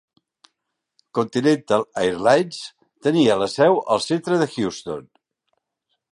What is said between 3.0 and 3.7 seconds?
tenia la